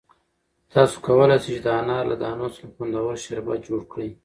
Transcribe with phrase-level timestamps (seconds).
[0.73, 4.09] تاسو کولای شئ چې د انار له دانو څخه خوندور شربت جوړ کړئ.